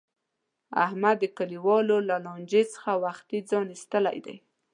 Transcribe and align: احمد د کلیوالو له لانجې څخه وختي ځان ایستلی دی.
احمد 0.85 1.15
د 1.19 1.25
کلیوالو 1.37 1.97
له 2.09 2.15
لانجې 2.25 2.63
څخه 2.73 2.91
وختي 3.03 3.39
ځان 3.49 3.65
ایستلی 3.73 4.17
دی. 4.25 4.35